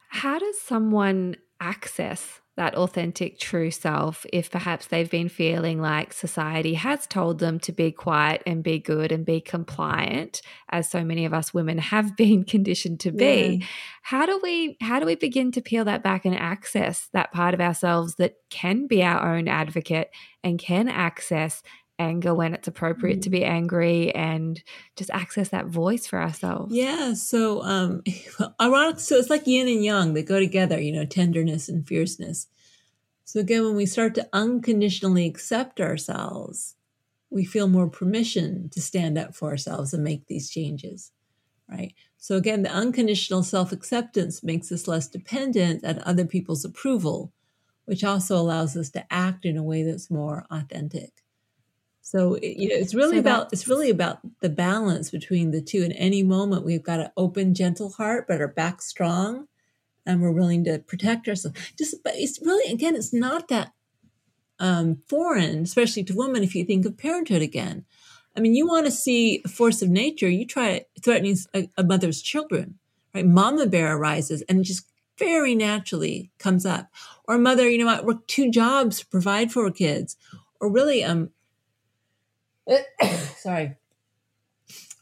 [0.09, 6.75] How does someone access that authentic true self if perhaps they've been feeling like society
[6.75, 11.25] has told them to be quiet and be good and be compliant as so many
[11.25, 13.67] of us women have been conditioned to be Yeah.
[14.03, 17.55] how do we how do we begin to peel that back and access that part
[17.55, 20.11] of ourselves that can be our own advocate
[20.45, 21.63] and can access
[21.99, 24.63] anger when it's appropriate to be angry and
[24.97, 28.03] just access that voice for ourselves Yeah, so um
[28.61, 32.49] ironic so it's like yin and yang, they go together, you know, tenderness and fierceness.
[33.25, 36.77] So again, when we start to unconditionally accept ourselves,
[37.31, 41.13] we feel more permission to stand up for ourselves and make these changes.
[41.69, 41.95] Right.
[42.19, 47.33] So again, the unconditional self-acceptance makes us less dependent on other people's approval,
[47.87, 51.22] which also allows us to act in a way that's more authentic.
[52.03, 55.63] So it, you know, it's really So about it's really about the balance between the
[55.63, 55.83] two.
[55.83, 59.47] In any moment, we've got an open, gentle heart, but our back strong,
[60.05, 61.59] and we're willing to protect ourselves.
[61.79, 63.73] Just, but it's really again, it's not that
[64.59, 66.43] um, foreign, especially to women.
[66.43, 67.85] If you think of parenthood again,
[68.37, 70.29] I mean, you want to see a force of nature.
[70.29, 72.79] You try threatening a, a mother's children,
[73.15, 73.27] right?
[73.27, 74.87] Mama bear arises and it just
[75.19, 76.89] very naturally comes up.
[77.29, 80.17] Or mother, you know, I work two jobs to provide for her kids,
[80.61, 81.31] or really, um,
[83.37, 83.77] sorry,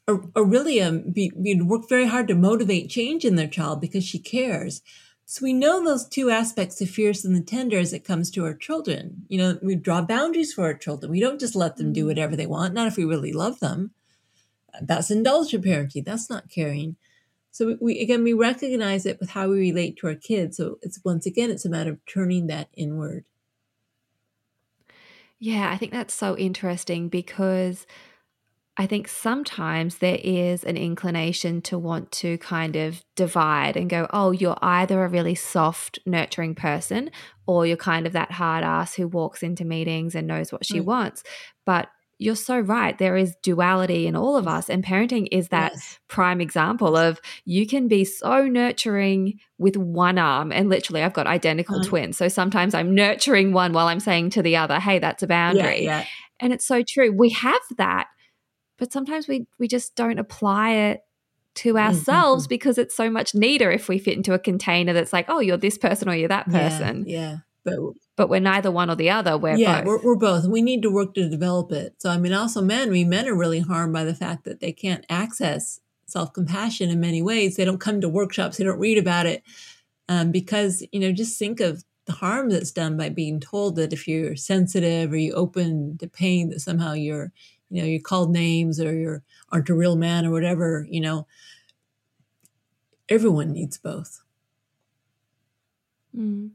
[0.06, 3.80] or, or really um, be, be work very hard to motivate change in their child
[3.80, 4.82] because she cares.
[5.26, 8.44] So we know those two aspects of fierce and the tender as it comes to
[8.44, 9.26] our children.
[9.28, 11.12] You know, we draw boundaries for our children.
[11.12, 13.92] We don't just let them do whatever they want, not if we really love them.
[14.82, 16.04] That's indulgent parenting.
[16.04, 16.96] That's not caring.
[17.52, 20.56] So we, we again we recognize it with how we relate to our kids.
[20.56, 23.24] So it's once again it's a matter of turning that inward.
[25.40, 27.86] Yeah, I think that's so interesting because
[28.78, 34.08] I think sometimes there is an inclination to want to kind of divide and go,
[34.12, 37.10] oh, you're either a really soft, nurturing person
[37.46, 40.80] or you're kind of that hard ass who walks into meetings and knows what she
[40.80, 40.82] Right.
[40.82, 41.24] wants.
[41.66, 41.88] But
[42.22, 42.98] you're so right.
[42.98, 44.68] There is duality in all of us.
[44.68, 45.98] And parenting is that Yes.
[46.06, 51.26] prime example of you can be so nurturing with one arm and literally I've got
[51.26, 51.88] identical Uh-huh.
[51.88, 52.18] twins.
[52.18, 55.84] So sometimes I'm nurturing one while I'm saying to the other, hey, that's a boundary.
[55.84, 56.04] Yeah, yeah.
[56.40, 57.10] And it's so true.
[57.10, 58.08] We have that,
[58.78, 61.00] but sometimes we we just don't apply it
[61.56, 65.26] to ourselves because it's so much neater if we fit into a container that's like,
[65.28, 67.04] oh, you're this person or you're that person.
[67.06, 67.36] Yeah, yeah.
[67.64, 67.74] but
[68.20, 69.38] But we're neither one or the other.
[69.38, 69.86] We're yeah, both.
[69.86, 70.44] we're, we're both.
[70.44, 71.94] We need to work to develop it.
[72.02, 74.60] So, I mean, also men, I mean, men are really harmed by the fact that
[74.60, 77.56] they can't access self compassion in many ways.
[77.56, 79.42] They don't come to workshops, they don't read about it
[80.06, 83.94] um, because, you know, just think of the harm that's done by being told that
[83.94, 87.32] if you're sensitive or you open to pain, that somehow you're,
[87.70, 91.26] you know, you're called names or you're aren't a real man or whatever, you know.
[93.08, 94.20] Everyone needs both.
[96.14, 96.50] Mm.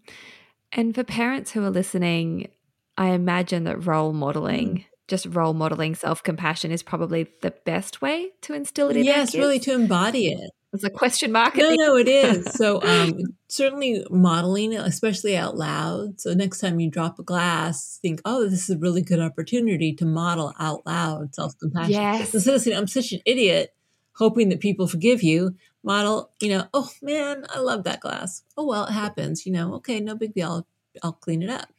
[0.76, 2.50] And for parents who are listening,
[2.98, 4.86] I imagine that role modeling, Mm.
[5.08, 9.06] just role modeling self compassion, is probably the best way to instill it in.
[9.06, 10.52] Yes, really to embody it.
[10.72, 11.56] There's a question mark.
[11.56, 12.46] No, no, it is.
[12.54, 13.14] So um,
[13.48, 16.20] certainly modeling it, especially out loud.
[16.20, 19.94] So next time you drop a glass, think, oh, this is a really good opportunity
[19.94, 21.94] to model out loud self-compassion.
[21.94, 22.34] Yes.
[22.34, 23.74] Instead of saying, I'm such an idiot,
[24.18, 28.44] hoping that people forgive you, model, you know, oh man, I love that glass.
[28.58, 29.46] Oh well, it happens.
[29.46, 30.50] You know, okay, no big deal.
[30.50, 30.68] I'll,
[31.04, 31.70] I'll clean it up.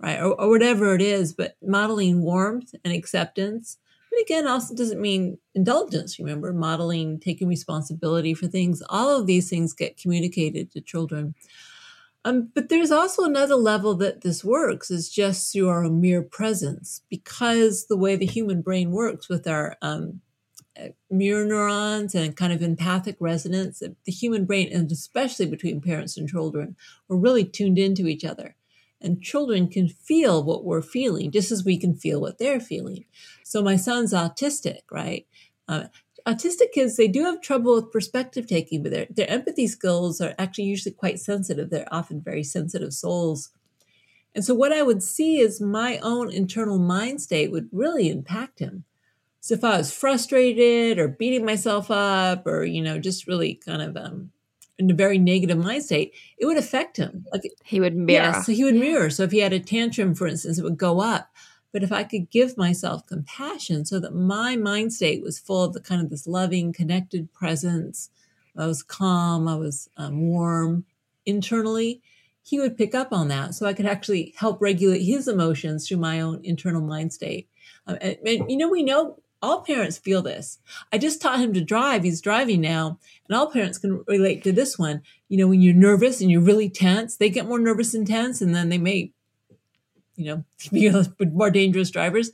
[0.00, 0.18] Right.
[0.18, 3.78] Or, or whatever it is, but modeling warmth and acceptance.
[4.10, 6.18] But again, also doesn't mean indulgence.
[6.18, 8.82] Remember, modeling, taking responsibility for things.
[8.88, 11.34] All of these things get communicated to children.
[12.24, 17.02] Um, but there's also another level that this works is just through our mere presence,
[17.08, 20.20] because the way the human brain works with our um,
[21.10, 26.28] mirror neurons and kind of empathic resonance, the human brain, and especially between parents and
[26.28, 26.76] children,
[27.08, 28.56] we're really tuned into each other.
[29.00, 33.04] And children can feel what we're feeling just as we can feel what they're feeling.
[33.44, 35.26] So my son's autistic, right?
[35.68, 35.84] Uh,
[36.26, 40.34] autistic kids, they do have trouble with perspective taking, but their, their empathy skills are
[40.38, 41.70] actually usually quite sensitive.
[41.70, 43.50] They're often very sensitive souls.
[44.34, 48.58] And so what I would see is my own internal mind state would really impact
[48.58, 48.84] him.
[49.44, 53.82] So if I was frustrated or beating myself up or, you know, just really kind
[53.82, 54.30] of um,
[54.78, 57.26] in a very negative mind state, it would affect him.
[57.30, 58.24] Like he would mirror.
[58.24, 59.10] yeah, so he would mirror.
[59.10, 61.28] So if he had a tantrum, for instance, it would go up.
[61.72, 65.74] But if I could give myself compassion so that my mind state was full of
[65.74, 68.08] the kind of this loving, connected presence,
[68.56, 70.86] I was calm, I was um, warm
[71.26, 72.00] internally,
[72.42, 73.54] he would pick up on that.
[73.54, 77.46] So I could actually help regulate his emotions through my own internal mind state.
[77.86, 80.58] Um, and, and, you know, we know all parents feel this.
[80.92, 82.02] I just taught him to drive.
[82.02, 82.98] He's driving now.
[83.28, 85.02] And all parents can relate to this one.
[85.28, 88.40] You know, when you're nervous and you're really tense, they get more nervous and tense,
[88.40, 89.12] and then they may,
[90.16, 90.90] you know, be
[91.32, 92.30] more dangerous drivers.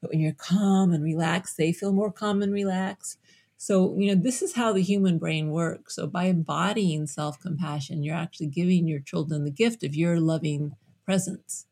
[0.00, 3.18] But when you're calm and relaxed, they feel more calm and relaxed.
[3.56, 5.96] So, you know, this is how the human brain works.
[5.96, 10.76] So, by embodying self compassion, you're actually giving your children the gift of your loving
[11.04, 11.67] presence.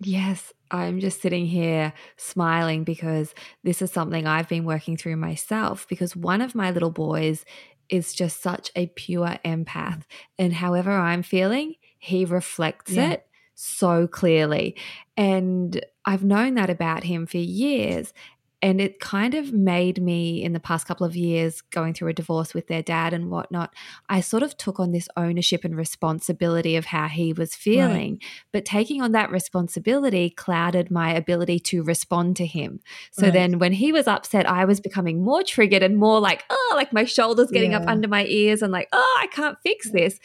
[0.00, 3.34] Yes, I'm just sitting here smiling because
[3.64, 5.86] this is something I've been working through myself.
[5.88, 7.44] Because one of my little boys
[7.88, 10.02] is just such a pure empath.
[10.38, 13.12] And however I'm feeling, he reflects Yeah.
[13.12, 14.76] it so clearly.
[15.16, 18.12] And I've known that about him for years.
[18.60, 22.12] And it kind of made me, in the past couple of years, going through a
[22.12, 23.72] divorce with their dad and whatnot,
[24.08, 28.20] I sort of took on this ownership and responsibility of how he was feeling.
[28.52, 32.80] But taking on that responsibility clouded my ability to respond to him.
[33.12, 33.32] So Right.
[33.32, 36.92] then when he was upset, I was becoming more triggered and more like, oh, like
[36.92, 40.18] my shoulders getting up under my ears and like, oh, I can't fix this.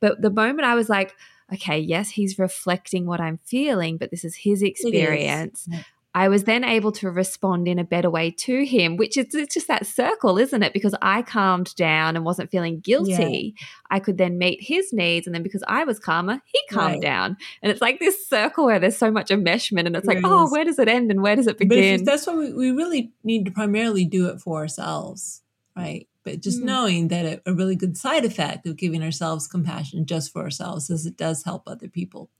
[0.00, 1.14] But the moment I was like,
[1.52, 5.66] okay, yes, he's reflecting what I'm feeling, but this is his experience.
[5.68, 5.82] Yeah.
[6.12, 9.54] I was then able to respond in a better way to him, which is it's
[9.54, 10.72] just that circle, isn't it?
[10.72, 13.54] Because I calmed down and wasn't feeling guilty.
[13.90, 15.26] I could then meet his needs.
[15.28, 17.02] And then because I was calmer, he calmed Right.
[17.02, 17.36] down.
[17.62, 19.86] And it's like this circle where there's so much enmeshment.
[19.86, 21.84] And it's like, There oh, where does it end and where does it But if
[21.84, 22.04] begin?
[22.04, 25.42] that's why we, we really need to primarily do it for ourselves,
[25.76, 26.08] right?
[26.24, 26.64] But just Mm.
[26.66, 30.90] knowing that a, a really good side effect of giving ourselves compassion just for ourselves
[30.90, 32.30] is it does help other people.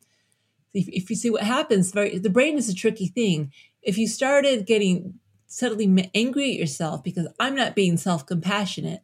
[0.72, 3.52] If, if you see what happens, very the brain is a tricky thing.
[3.82, 5.14] If you started getting
[5.46, 9.02] suddenly angry at yourself because I'm not being self compassionate,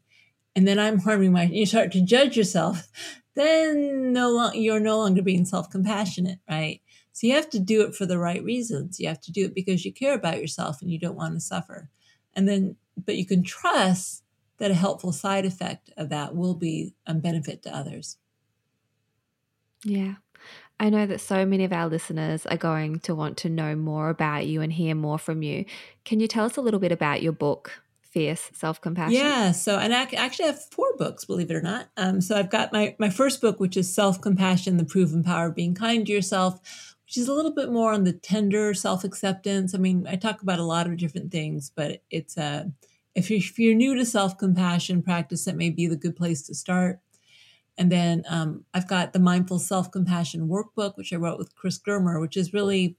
[0.55, 2.89] and then I'm harming my, you start to judge yourself,
[3.35, 6.81] then no you're no longer being self compassionate, right?
[7.13, 9.01] So you have to do it for the right reasons.
[9.01, 11.41] You have to do it because you care about yourself and you don't want to
[11.41, 11.89] suffer.
[12.35, 12.77] And then,
[13.07, 14.23] but you can trust
[14.59, 18.19] that a helpful side effect of that will be a benefit to others.
[19.83, 20.17] Yeah.
[20.79, 24.11] I know that so many of our listeners are going to want to know more
[24.11, 25.65] about you and hear more from you.
[26.05, 29.15] Can you tell us a little bit about your book, Fierce Self Compassion?
[29.15, 29.53] Yeah.
[29.53, 31.89] So, and I actually have four books, believe it or not.
[31.97, 35.47] Um, so I've got my, my first book, which is Self Compassion, The Proven Power
[35.47, 36.61] of Being Kind to Yourself,
[37.07, 39.75] which is a little bit more on the tender self acceptance.
[39.75, 42.65] I mean, I talk about a lot of different things, but it's uh,
[43.15, 46.43] if, you, if you're new to self compassion practice, that may be the good place
[46.43, 47.01] to start.
[47.79, 51.79] And then um, I've got the Mindful Self Compassion Workbook, which I wrote with Chris
[51.79, 52.97] Germer, which is really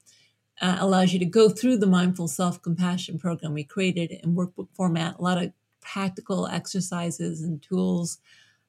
[0.62, 4.70] uh, allows you to go through the Mindful Self Compassion program we created in workbook
[4.74, 5.52] format, a lot of
[5.82, 8.20] practical exercises and tools.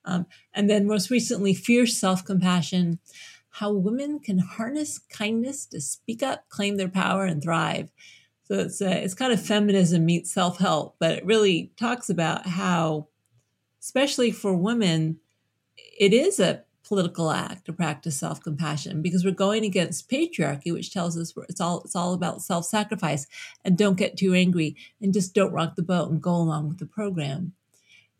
[0.04, 2.98] Um, and then most recently, Fierce Self Compassion
[3.50, 7.90] How Women Can Harness Kindness to Speak Up, Claim Their Power, and Thrive.
[8.44, 12.46] So it's, uh, it's kind of feminism meets self help, but it really talks about
[12.46, 13.08] how,
[13.82, 15.20] especially for women,
[15.98, 21.18] it is a political act to practice self-compassion because we're going against patriarchy which tells
[21.18, 23.26] us it's all it's all about self-sacrifice
[23.62, 26.78] and don't get too angry and just don't rock the boat and go along with
[26.78, 27.52] the program.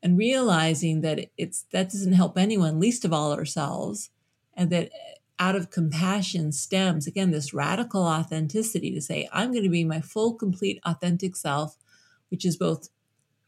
[0.02, 4.10] And realizing that it's that doesn't help anyone least of all ourselves
[4.58, 9.62] and that uh, out of compassion stems again this radical authenticity to say i'm going
[9.62, 11.76] to be my full complete authentic self
[12.28, 12.88] which is both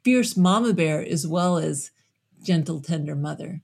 [0.04, 1.90] fierce mama bear as well as
[2.42, 3.61] gentle tender mother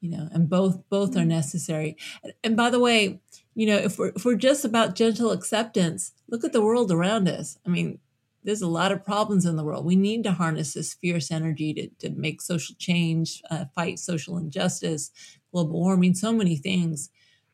[0.00, 1.96] you know and both both are necessary.
[2.22, 3.20] And, and by the way
[3.54, 7.28] you know if we're if we're just about gentle acceptance look at the world around
[7.28, 7.58] us.
[7.66, 7.98] I mean
[8.44, 9.84] there's a lot of problems in the world.
[9.84, 14.36] We need to harness this fierce energy to, to make social change uh, fight social
[14.38, 15.10] injustice
[15.52, 17.10] global warming so many things.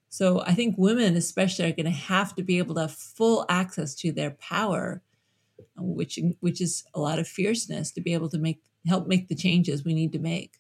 [0.09, 3.47] So i think women especially are going to have to be able to have full
[3.49, 5.03] access to their power
[5.77, 9.35] which which is a lot of fierceness to be able to make help make the
[9.35, 10.59] changes we need to make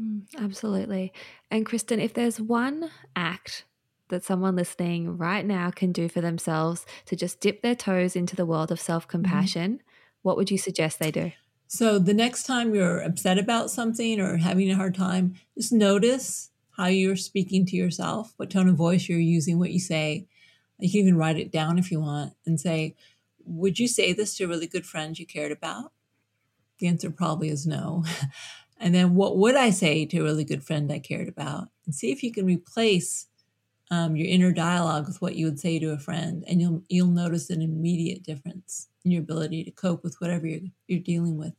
[0.00, 1.12] Mm, absolutely.
[1.50, 3.64] And Kristin, if there's one act
[4.08, 8.36] that someone listening right now can do for themselves to just dip their toes into
[8.36, 9.86] the world of self compassion, mm-hmm.
[10.22, 11.32] what would you suggest they do?
[11.66, 16.50] So, the next time you're upset about something or having a hard time, just notice
[16.76, 20.26] how you're speaking to yourself, what tone of voice you're using, what you say.
[20.78, 22.96] You can even write it down if you want and say,
[23.44, 25.92] Would you say this to a really good friend you cared about?
[26.78, 28.04] The answer probably is no.
[28.82, 31.68] And then what would I say to a really good friend I cared about?
[31.86, 33.28] And see if you can replace
[33.92, 37.06] um, your inner dialogue with what you would say to a friend, and you'll you'll
[37.08, 41.52] notice an immediate difference in your ability to cope with whatever you're you're dealing with.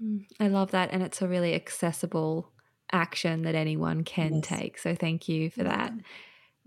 [0.00, 2.50] Hmm, I love that, and it's a really accessible
[2.90, 4.46] action that anyone can yes.
[4.46, 4.78] take.
[4.78, 5.76] So thank you for yeah.
[5.76, 5.92] that.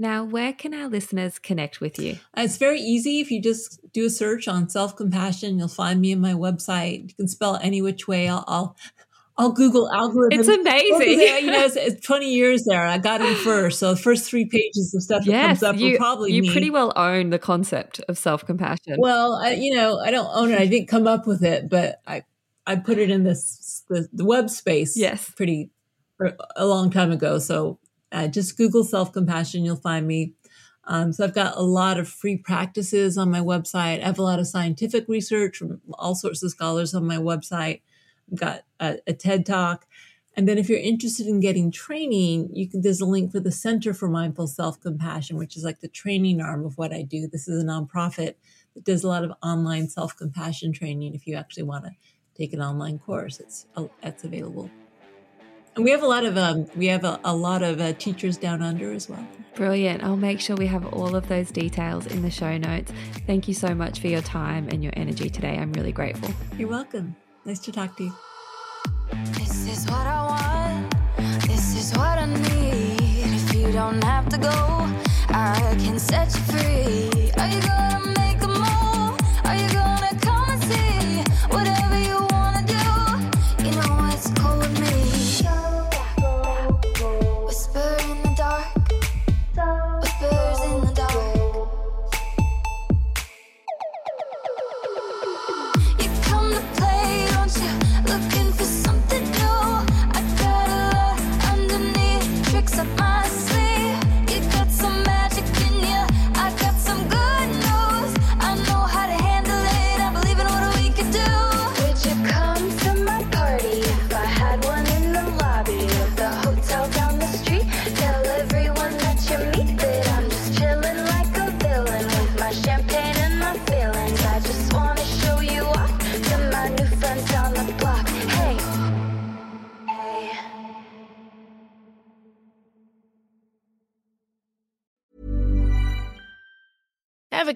[0.01, 2.13] Now, where can our listeners connect with you?
[2.35, 3.19] Uh, it's very easy.
[3.19, 7.09] If you just do a search on self compassion, you'll find me on my website.
[7.09, 8.27] You can spell any which way.
[8.27, 8.75] I'll, I'll
[9.37, 10.39] I'll Google algorithm.
[10.39, 11.19] It's amazing.
[11.19, 12.83] you know, it's, it's, 20 years there.
[12.83, 13.77] I got in first.
[13.77, 16.51] So the first three pages of stuff yes, that comes up you, probably You me.
[16.51, 18.95] pretty well own the concept of self-compassion.
[18.97, 20.59] Well, I, you know, I don't own it.
[20.59, 22.23] I didn't come up with it, but I,
[22.65, 25.29] I put it in this, the, the web space yes.
[25.29, 25.69] pretty
[26.19, 27.37] er, a long time ago.
[27.37, 27.77] So
[28.11, 30.33] uh, just Google self compassion, you'll find me.
[30.85, 34.01] Um, so I've got a lot of free practices on my website.
[34.01, 37.81] I have a lot of scientific research from all sorts of scholars on my website.
[38.31, 39.85] I've got a, a TED talk.
[40.35, 43.51] And then if you're interested in getting training, you can there's a link for the
[43.51, 47.27] Center for Mindful Self-Compassion, which is like the training arm of what I do.
[47.27, 48.35] This is a nonprofit
[48.73, 51.13] that does a lot of online self-compassion training.
[51.13, 51.91] If you actually want to
[52.35, 53.67] take an online course, it's
[54.01, 54.71] it's available.
[55.75, 58.37] And we have a lot of um, we have a, a lot of uh, teachers
[58.37, 59.25] down under as well.
[59.55, 60.03] Brilliant!
[60.03, 62.91] I'll make sure we have all of those details in the show notes.
[63.25, 65.57] Thank you so much for your time and your energy today.
[65.57, 66.29] I'm really grateful.
[66.57, 67.15] You're welcome.
[67.45, 68.13] Nice to talk to you.
[69.33, 71.41] This is what I want.
[71.47, 73.33] This is what I need.
[73.33, 74.49] If you don't have to go,
[75.29, 77.31] I can set you free.
[77.37, 79.19] Are you gonna make a move?
[79.45, 79.80] Are you gonna